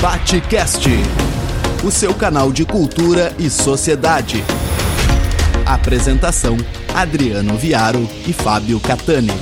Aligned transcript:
Batcast, 0.00 0.88
o 1.84 1.90
seu 1.90 2.14
canal 2.14 2.52
de 2.52 2.64
cultura 2.64 3.34
e 3.36 3.50
sociedade. 3.50 4.44
Apresentação: 5.66 6.56
Adriano 6.94 7.56
Viaro 7.56 8.08
e 8.24 8.32
Fábio 8.32 8.78
Catani. 8.78 9.32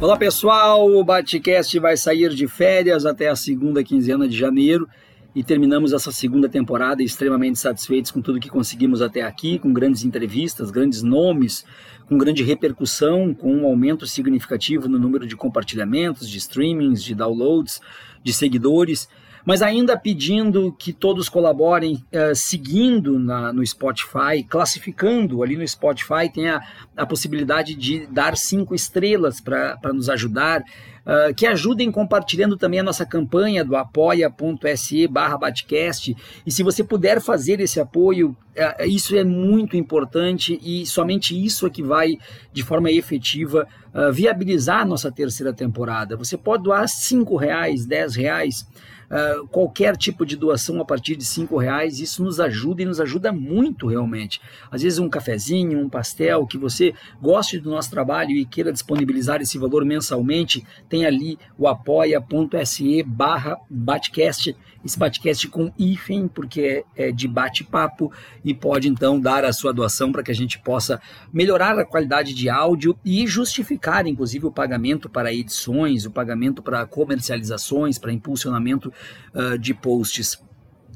Olá 0.00 0.16
pessoal, 0.16 0.90
o 0.90 1.04
Batcast 1.04 1.78
vai 1.78 1.98
sair 1.98 2.30
de 2.30 2.48
férias 2.48 3.04
até 3.04 3.28
a 3.28 3.36
segunda 3.36 3.84
quinzena 3.84 4.26
de 4.26 4.38
janeiro 4.38 4.88
e 5.34 5.42
terminamos 5.42 5.92
essa 5.92 6.12
segunda 6.12 6.48
temporada 6.48 7.02
extremamente 7.02 7.58
satisfeitos 7.58 8.10
com 8.10 8.22
tudo 8.22 8.38
que 8.38 8.48
conseguimos 8.48 9.02
até 9.02 9.22
aqui, 9.22 9.58
com 9.58 9.72
grandes 9.72 10.04
entrevistas, 10.04 10.70
grandes 10.70 11.02
nomes, 11.02 11.64
com 12.06 12.16
grande 12.16 12.42
repercussão, 12.42 13.34
com 13.34 13.52
um 13.52 13.66
aumento 13.66 14.06
significativo 14.06 14.88
no 14.88 14.98
número 14.98 15.26
de 15.26 15.36
compartilhamentos, 15.36 16.28
de 16.28 16.38
streamings, 16.38 17.02
de 17.02 17.14
downloads, 17.14 17.80
de 18.22 18.32
seguidores 18.32 19.08
mas 19.44 19.60
ainda 19.60 19.96
pedindo 19.96 20.72
que 20.72 20.92
todos 20.92 21.28
colaborem 21.28 22.02
uh, 22.12 22.34
seguindo 22.34 23.18
na, 23.18 23.52
no 23.52 23.64
Spotify, 23.64 24.42
classificando 24.48 25.42
ali 25.42 25.56
no 25.56 25.66
Spotify, 25.68 26.30
tem 26.32 26.48
a, 26.48 26.60
a 26.96 27.04
possibilidade 27.04 27.74
de 27.74 28.06
dar 28.06 28.36
cinco 28.36 28.74
estrelas 28.74 29.40
para 29.40 29.92
nos 29.92 30.08
ajudar, 30.08 30.62
uh, 30.62 31.34
que 31.34 31.46
ajudem 31.46 31.92
compartilhando 31.92 32.56
também 32.56 32.80
a 32.80 32.82
nossa 32.82 33.04
campanha 33.04 33.62
do 33.62 33.76
apoia.se 33.76 35.06
barra 35.08 35.36
Batcast, 35.36 36.16
e 36.46 36.50
se 36.50 36.62
você 36.62 36.82
puder 36.82 37.20
fazer 37.20 37.60
esse 37.60 37.78
apoio, 37.78 38.30
uh, 38.30 38.84
isso 38.86 39.14
é 39.14 39.24
muito 39.24 39.76
importante 39.76 40.58
e 40.62 40.86
somente 40.86 41.34
isso 41.34 41.66
é 41.66 41.70
que 41.70 41.82
vai, 41.82 42.14
de 42.52 42.62
forma 42.62 42.90
efetiva, 42.90 43.68
viabilizar 44.12 44.80
a 44.80 44.84
nossa 44.84 45.12
terceira 45.12 45.52
temporada. 45.52 46.16
Você 46.16 46.36
pode 46.36 46.64
doar 46.64 46.88
cinco 46.88 47.36
reais, 47.36 47.86
dez 47.86 48.16
reais, 48.16 48.66
uh, 49.10 49.46
qualquer 49.48 49.96
tipo 49.96 50.24
de 50.24 50.36
doação 50.36 50.80
a 50.80 50.84
partir 50.84 51.16
de 51.16 51.24
cinco 51.24 51.56
reais, 51.56 52.00
isso 52.00 52.22
nos 52.22 52.40
ajuda 52.40 52.82
e 52.82 52.84
nos 52.84 53.00
ajuda 53.00 53.32
muito 53.32 53.86
realmente. 53.86 54.40
Às 54.70 54.82
vezes 54.82 54.98
um 54.98 55.08
cafezinho, 55.08 55.78
um 55.78 55.88
pastel, 55.88 56.46
que 56.46 56.58
você 56.58 56.94
goste 57.20 57.58
do 57.58 57.70
nosso 57.70 57.90
trabalho 57.90 58.30
e 58.30 58.44
queira 58.44 58.72
disponibilizar 58.72 59.40
esse 59.40 59.58
valor 59.58 59.84
mensalmente, 59.84 60.64
tem 60.88 61.06
ali 61.06 61.38
o 61.58 61.66
apoia.se 61.66 63.02
barra 63.02 63.58
Batcast, 63.68 64.56
esse 64.84 64.98
Batcast 64.98 65.48
com 65.48 65.72
hífen, 65.78 66.28
porque 66.28 66.84
é, 66.96 67.08
é 67.08 67.12
de 67.12 67.26
bate-papo 67.26 68.12
e 68.44 68.52
pode 68.52 68.86
então 68.88 69.18
dar 69.18 69.44
a 69.44 69.52
sua 69.52 69.72
doação 69.72 70.12
para 70.12 70.22
que 70.22 70.30
a 70.30 70.34
gente 70.34 70.58
possa 70.58 71.00
melhorar 71.32 71.78
a 71.78 71.84
qualidade 71.84 72.34
de 72.34 72.50
áudio 72.50 72.96
e 73.04 73.26
justificar, 73.26 74.06
inclusive, 74.06 74.46
o 74.46 74.52
pagamento 74.52 75.08
para 75.08 75.32
edições, 75.32 76.04
o 76.04 76.10
pagamento 76.10 76.62
para 76.62 76.84
comercializações, 76.86 77.98
para 77.98 78.12
impulsionamento 78.12 78.92
uh, 79.34 79.56
de 79.56 79.74
posts. 79.74 80.38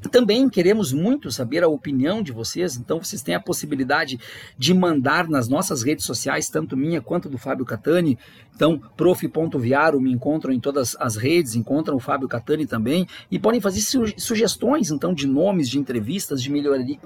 Também 0.07 0.47
queremos 0.49 0.93
muito 0.93 1.31
saber 1.31 1.63
a 1.63 1.67
opinião 1.67 2.23
de 2.23 2.31
vocês, 2.31 2.77
então 2.77 3.03
vocês 3.03 3.21
têm 3.21 3.35
a 3.35 3.39
possibilidade 3.39 4.19
de 4.57 4.73
mandar 4.73 5.27
nas 5.27 5.49
nossas 5.49 5.83
redes 5.83 6.05
sociais, 6.05 6.49
tanto 6.49 6.77
minha 6.77 7.01
quanto 7.01 7.27
do 7.27 7.37
Fábio 7.37 7.65
Catani. 7.65 8.17
Então, 8.55 8.81
prof.viaro 8.95 10.01
me 10.01 10.11
encontram 10.11 10.53
em 10.53 10.59
todas 10.59 10.95
as 10.99 11.15
redes, 11.15 11.55
encontram 11.55 11.95
o 11.95 11.99
Fábio 11.99 12.27
Catani 12.27 12.65
também, 12.65 13.07
e 13.31 13.39
podem 13.39 13.61
fazer 13.61 13.81
sugestões, 14.17 14.91
então, 14.91 15.13
de 15.13 15.27
nomes, 15.27 15.69
de 15.69 15.79
entrevistas, 15.79 16.41
de 16.41 16.51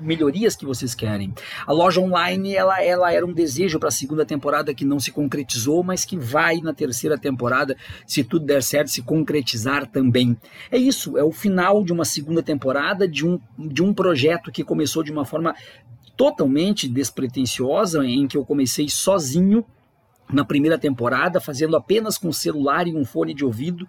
melhorias 0.02 0.56
que 0.56 0.66
vocês 0.66 0.96
querem. 0.96 1.34
A 1.66 1.72
loja 1.72 2.02
online, 2.02 2.56
ela, 2.56 2.84
ela 2.84 3.14
era 3.14 3.26
um 3.26 3.34
desejo 3.34 3.80
para 3.80 3.90
a 3.90 3.92
segunda 3.92 4.26
temporada 4.26 4.74
que 4.74 4.86
não 4.86 5.00
se 5.00 5.12
concretizou, 5.12 5.84
mas 5.84 6.06
que 6.06 6.18
vai 6.18 6.58
na 6.58 6.74
terceira 6.74 7.18
temporada, 7.18 7.76
se 8.06 8.24
tudo 8.24 8.46
der 8.46 8.64
certo, 8.64 8.90
se 8.90 9.02
concretizar 9.02 9.86
também. 9.88 10.36
É 10.72 10.78
isso, 10.78 11.18
é 11.18 11.24
o 11.24 11.32
final 11.32 11.84
de 11.84 11.94
uma 11.94 12.06
segunda 12.06 12.42
temporada 12.42 12.83
de 13.10 13.26
um, 13.26 13.40
de 13.58 13.82
um 13.82 13.94
projeto 13.94 14.52
que 14.52 14.64
começou 14.64 15.04
de 15.04 15.12
uma 15.12 15.26
forma 15.26 15.56
totalmente 16.16 16.88
despretensiosa, 16.88 18.06
em 18.06 18.28
que 18.28 18.38
eu 18.38 18.46
comecei 18.46 18.88
sozinho 18.90 19.66
na 20.32 20.46
primeira 20.46 20.78
temporada, 20.78 21.40
fazendo 21.40 21.76
apenas 21.76 22.18
com 22.18 22.32
celular 22.32 22.88
e 22.88 22.96
um 22.96 23.06
fone 23.06 23.34
de 23.34 23.46
ouvido 23.46 23.88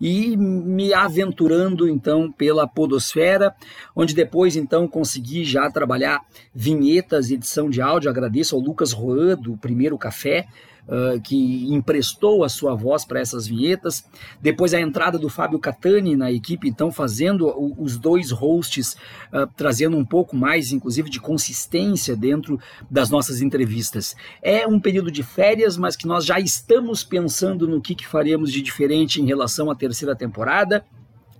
e 0.00 0.36
me 0.36 0.92
aventurando 0.92 1.88
então 1.88 2.30
pela 2.32 2.66
podosfera, 2.66 3.54
onde 3.94 4.14
depois 4.14 4.56
então 4.56 4.88
consegui 4.88 5.44
já 5.44 5.70
trabalhar 5.70 6.20
vinhetas, 6.52 7.30
edição 7.30 7.70
de 7.70 7.80
áudio. 7.80 8.10
Agradeço 8.10 8.56
ao 8.56 8.60
Lucas 8.60 8.90
Roan 8.92 9.36
do 9.36 9.56
Primeiro 9.56 9.96
Café, 9.96 10.46
uh, 10.86 11.20
que 11.20 11.72
emprestou 11.72 12.44
a 12.44 12.48
sua 12.48 12.74
voz 12.74 13.04
para 13.04 13.20
essas 13.20 13.46
vinhetas. 13.46 14.04
Depois 14.40 14.74
a 14.74 14.80
entrada 14.80 15.18
do 15.18 15.28
Fábio 15.28 15.58
Catani 15.58 16.16
na 16.16 16.30
equipe, 16.30 16.68
então 16.68 16.90
fazendo 16.90 17.52
os 17.78 17.96
dois 17.96 18.30
hosts, 18.30 18.94
uh, 19.32 19.46
trazendo 19.56 19.96
um 19.96 20.04
pouco 20.04 20.36
mais, 20.36 20.72
inclusive, 20.72 21.10
de 21.10 21.20
consistência 21.20 22.16
dentro 22.16 22.58
das 22.90 23.10
nossas 23.10 23.40
entrevistas. 23.40 24.14
É 24.42 24.66
um 24.66 24.80
período 24.80 25.10
de 25.10 25.22
férias, 25.22 25.76
mas 25.76 25.96
que 25.96 26.06
nós 26.06 26.24
já 26.24 26.38
estamos 26.38 27.04
pensando 27.04 27.66
no 27.68 27.80
que, 27.80 27.94
que 27.94 28.06
faremos 28.06 28.52
de 28.52 28.62
diferente 28.62 29.20
em 29.20 29.26
relação 29.26 29.70
à 29.70 29.74
terceira 29.74 30.14
temporada 30.14 30.84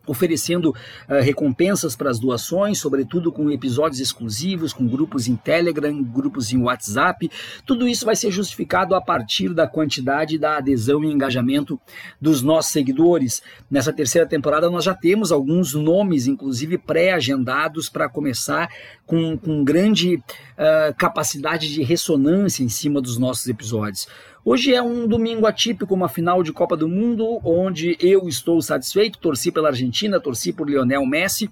oferecendo 0.07 0.71
uh, 0.71 1.23
recompensas 1.23 1.95
para 1.95 2.11
as 2.11 2.19
doações, 2.19 2.79
sobretudo 2.79 3.31
com 3.31 3.51
episódios 3.51 4.01
exclusivos, 4.01 4.73
com 4.73 4.87
grupos 4.87 5.29
em 5.29 5.37
Telegram, 5.37 6.03
grupos 6.03 6.53
em 6.53 6.59
WhatsApp. 6.59 7.31
Tudo 7.65 7.89
isso 7.89 8.05
vai 8.05 8.17
ser 8.17 8.31
justificado 8.31 8.95
a 8.95 9.01
partir 9.01 9.55
da 9.55 9.67
quantidade 9.67 10.39
da 10.39 10.59
adesão 10.59 11.05
e 11.05 11.13
engajamento 11.13 11.81
dos 12.21 12.43
nossos 12.43 12.73
seguidores. 12.73 13.43
Nessa 13.71 13.93
terceira 13.93 14.27
temporada 14.27 14.71
nós 14.71 14.85
já 14.85 14.95
temos 14.95 15.31
alguns 15.31 15.75
nomes, 15.75 16.27
inclusive 16.27 16.79
pré-agendados, 16.79 17.89
para 17.89 18.09
começar 18.09 18.69
com, 19.07 19.37
com 19.37 19.63
grande 19.63 20.17
uh, 20.17 20.95
capacidade 20.97 21.73
de 21.73 21.83
ressonância 21.83 22.63
em 22.63 22.69
cima 22.69 23.01
dos 23.01 23.19
nossos 23.19 23.47
episódios. 23.47 24.09
Hoje 24.45 24.75
é 24.75 24.83
um 24.83 25.07
domingo 25.07 25.47
atípico, 25.47 25.95
uma 25.95 26.09
final 26.09 26.43
de 26.43 26.53
Copa 26.53 26.77
do 26.77 26.89
Mundo, 26.89 27.39
onde 27.45 27.97
eu 28.01 28.27
estou 28.27 28.61
satisfeito, 28.61 29.21
torci 29.21 29.53
pela 29.53 29.69
Argentina, 29.69 30.19
torci 30.19 30.53
por 30.53 30.69
Lionel 30.69 31.07
Messi, 31.07 31.49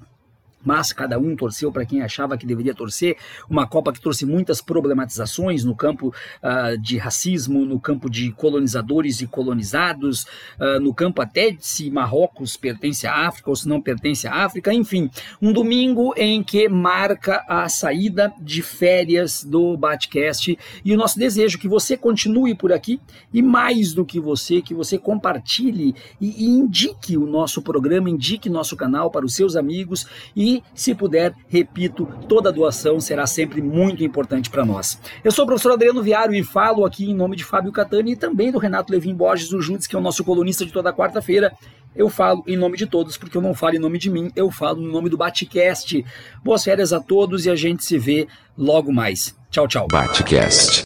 mas 0.64 0.92
cada 0.92 1.18
um 1.18 1.34
torceu 1.34 1.72
para 1.72 1.84
quem 1.84 2.02
achava 2.02 2.36
que 2.36 2.46
deveria 2.46 2.74
torcer. 2.74 3.16
Uma 3.48 3.66
Copa 3.66 3.92
que 3.92 4.00
trouxe 4.00 4.26
muitas 4.26 4.60
problematizações 4.60 5.64
no 5.64 5.74
campo 5.74 6.08
uh, 6.08 6.78
de 6.78 6.98
racismo, 6.98 7.64
no 7.64 7.80
campo 7.80 8.10
de 8.10 8.30
colonizadores 8.32 9.20
e 9.20 9.26
colonizados, 9.26 10.24
uh, 10.58 10.80
no 10.80 10.92
campo 10.92 11.22
até 11.22 11.50
de 11.50 11.66
se 11.66 11.90
Marrocos 11.90 12.56
pertence 12.56 13.06
à 13.06 13.26
África 13.26 13.50
ou 13.50 13.56
se 13.56 13.68
não 13.68 13.80
pertence 13.80 14.26
à 14.26 14.44
África, 14.44 14.72
enfim. 14.72 15.10
Um 15.40 15.52
domingo 15.52 16.12
em 16.16 16.42
que 16.42 16.68
marca 16.68 17.44
a 17.48 17.68
saída 17.68 18.32
de 18.40 18.62
férias 18.62 19.44
do 19.44 19.76
Batcast 19.76 20.58
e 20.84 20.92
o 20.92 20.96
nosso 20.96 21.18
desejo 21.18 21.58
que 21.58 21.68
você 21.68 21.96
continue 21.96 22.54
por 22.54 22.72
aqui 22.72 23.00
e 23.32 23.42
mais 23.42 23.92
do 23.92 24.04
que 24.04 24.20
você, 24.20 24.60
que 24.60 24.74
você 24.74 24.98
compartilhe 24.98 25.94
e, 26.20 26.44
e 26.44 26.48
indique 26.48 27.16
o 27.16 27.26
nosso 27.26 27.62
programa, 27.62 28.10
indique 28.10 28.48
nosso 28.48 28.76
canal 28.76 29.10
para 29.10 29.24
os 29.24 29.34
seus 29.34 29.56
amigos 29.56 30.06
e 30.34 30.49
e, 30.50 30.62
se 30.74 30.94
puder, 30.94 31.32
repito, 31.46 32.08
toda 32.28 32.50
doação 32.50 32.98
será 32.98 33.24
sempre 33.24 33.62
muito 33.62 34.02
importante 34.02 34.50
para 34.50 34.64
nós. 34.64 35.00
Eu 35.22 35.30
sou 35.30 35.44
o 35.44 35.46
professor 35.46 35.72
Adriano 35.72 36.02
Viário 36.02 36.34
e 36.34 36.42
falo 36.42 36.84
aqui 36.84 37.08
em 37.08 37.14
nome 37.14 37.36
de 37.36 37.44
Fábio 37.44 37.70
Catani 37.70 38.12
e 38.12 38.16
também 38.16 38.50
do 38.50 38.58
Renato 38.58 38.92
Levin 38.92 39.14
Borges, 39.14 39.52
o 39.52 39.60
Judes, 39.60 39.86
que 39.86 39.94
é 39.94 39.98
o 39.98 40.02
nosso 40.02 40.24
colunista 40.24 40.66
de 40.66 40.72
toda 40.72 40.92
quarta-feira. 40.92 41.52
Eu 41.94 42.08
falo 42.08 42.42
em 42.46 42.56
nome 42.56 42.76
de 42.76 42.86
todos, 42.86 43.16
porque 43.16 43.36
eu 43.36 43.42
não 43.42 43.54
falo 43.54 43.76
em 43.76 43.80
nome 43.80 43.98
de 43.98 44.10
mim, 44.10 44.30
eu 44.34 44.50
falo 44.50 44.82
em 44.82 44.90
nome 44.90 45.08
do 45.08 45.16
Batcast. 45.16 46.04
Boas 46.42 46.64
férias 46.64 46.92
a 46.92 47.00
todos 47.00 47.46
e 47.46 47.50
a 47.50 47.56
gente 47.56 47.84
se 47.84 47.96
vê 47.96 48.26
logo 48.58 48.92
mais. 48.92 49.36
Tchau, 49.50 49.68
tchau. 49.68 49.86
Batcast. 49.88 50.82